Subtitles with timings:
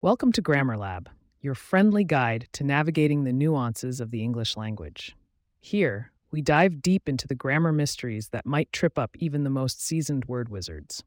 [0.00, 1.10] Welcome to Grammar Lab,
[1.40, 5.16] your friendly guide to navigating the nuances of the English language.
[5.58, 9.84] Here, we dive deep into the grammar mysteries that might trip up even the most
[9.84, 11.02] seasoned word wizards.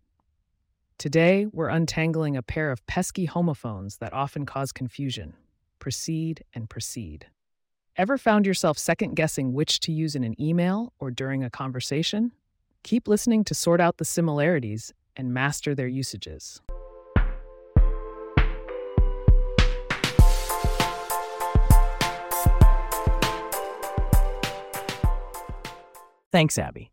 [0.98, 5.36] Today, we're untangling a pair of pesky homophones that often cause confusion
[5.80, 7.28] precede and proceed.
[7.96, 12.34] Ever found yourself second guessing which to use in an email or during a conversation?
[12.84, 16.60] Keep listening to sort out the similarities and master their usages.
[26.32, 26.92] Thanks, Abby.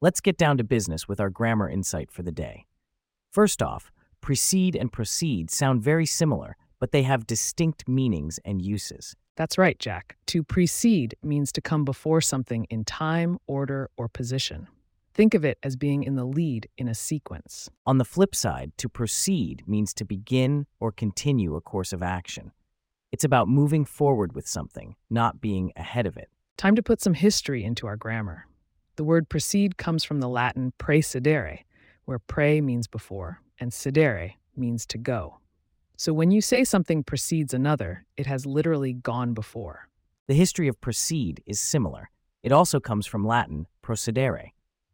[0.00, 2.66] Let's get down to business with our grammar insight for the day.
[3.32, 9.16] First off, precede and proceed sound very similar, but they have distinct meanings and uses.
[9.36, 10.18] That's right, Jack.
[10.26, 14.68] To precede means to come before something in time, order, or position.
[15.14, 17.68] Think of it as being in the lead in a sequence.
[17.86, 22.52] On the flip side, to proceed means to begin or continue a course of action.
[23.10, 26.28] It's about moving forward with something, not being ahead of it.
[26.56, 28.46] Time to put some history into our grammar.
[29.00, 31.60] The word precede comes from the Latin praecedere,
[32.04, 35.38] where pre means before and cedere means to go.
[35.96, 39.88] So when you say something precedes another, it has literally gone before.
[40.28, 42.10] The history of proceed is similar.
[42.42, 44.50] It also comes from Latin procedere.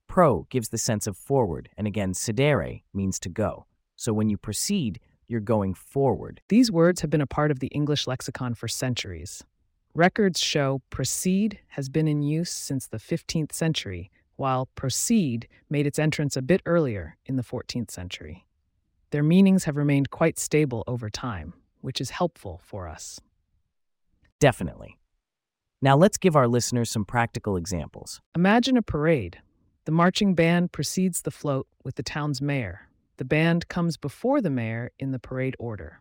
[0.06, 3.66] Pro gives the sense of forward, and again, cedere means to go.
[3.96, 6.40] So when you proceed, you're going forward.
[6.48, 9.42] These words have been a part of the English lexicon for centuries.
[9.96, 15.98] Records show precede has been in use since the 15th century, while proceed made its
[15.98, 18.46] entrance a bit earlier in the 14th century.
[19.10, 23.20] Their meanings have remained quite stable over time, which is helpful for us.
[24.38, 24.98] Definitely.
[25.80, 28.20] Now let's give our listeners some practical examples.
[28.34, 29.38] Imagine a parade.
[29.86, 32.90] The marching band precedes the float with the town's mayor.
[33.16, 36.00] The band comes before the mayor in the parade order.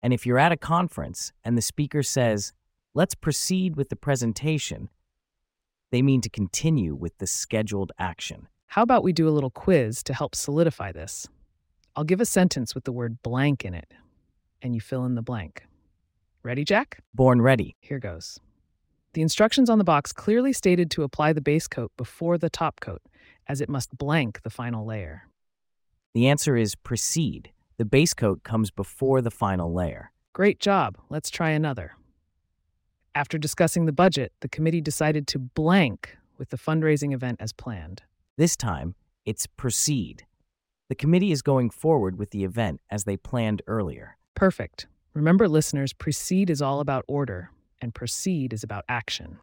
[0.00, 2.52] And if you're at a conference and the speaker says,
[2.94, 4.88] let's precede with the presentation,
[5.90, 8.48] they mean to continue with the scheduled action.
[8.68, 11.28] How about we do a little quiz to help solidify this?
[11.94, 13.92] I'll give a sentence with the word blank in it,
[14.62, 15.64] and you fill in the blank.
[16.42, 17.00] Ready, Jack?
[17.14, 17.76] Born ready.
[17.80, 18.40] Here goes.
[19.12, 22.80] The instructions on the box clearly stated to apply the base coat before the top
[22.80, 23.02] coat,
[23.46, 25.28] as it must blank the final layer.
[26.14, 27.50] The answer is proceed.
[27.76, 30.12] The base coat comes before the final layer.
[30.32, 30.96] Great job.
[31.10, 31.92] Let's try another.
[33.14, 38.02] After discussing the budget, the committee decided to blank with the fundraising event as planned.
[38.38, 38.94] This time,
[39.26, 40.24] it's proceed.
[40.88, 44.16] The committee is going forward with the event as they planned earlier.
[44.34, 44.86] Perfect.
[45.12, 47.50] Remember, listeners, precede is all about order,
[47.82, 49.38] and proceed is about action.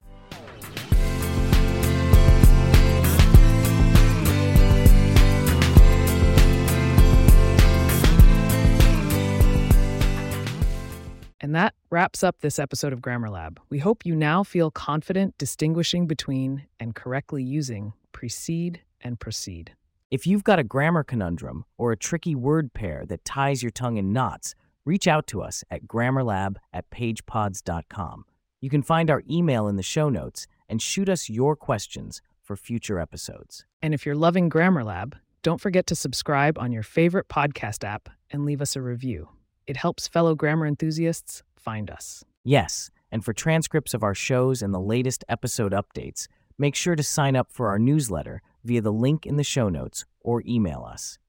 [11.42, 13.60] And that wraps up this episode of Grammar Lab.
[13.70, 19.74] We hope you now feel confident distinguishing between and correctly using precede and proceed.
[20.12, 23.98] If you've got a grammar conundrum or a tricky word pair that ties your tongue
[23.98, 28.26] in knots, reach out to us at grammarlab at pagepods.com.
[28.60, 32.58] You can find our email in the show notes and shoot us your questions for
[32.58, 33.66] future episodes.
[33.82, 38.10] And if you're loving Grammar Lab, don't forget to subscribe on your favorite podcast app
[38.32, 39.30] and leave us a review.
[39.70, 42.26] It helps fellow grammar enthusiasts find us.
[42.44, 47.04] Yes, and for transcripts of our shows and the latest episode updates, make sure to
[47.04, 51.20] sign up for our newsletter via the link in the show notes or email us.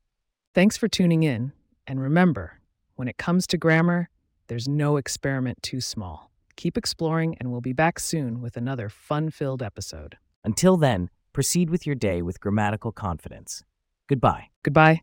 [0.55, 1.53] Thanks for tuning in,
[1.87, 2.61] and remember,
[2.97, 4.09] when it comes to grammar,
[4.47, 6.31] there's no experiment too small.
[6.57, 10.17] Keep exploring, and we'll be back soon with another fun filled episode.
[10.45, 13.65] Until then, proceed with your day with grammatical confidence.
[14.09, 14.47] Goodbye.
[14.62, 15.03] Goodbye.